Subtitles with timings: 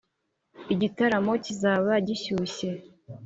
[0.61, 2.69] iki gitaramo kizaba gishyushye.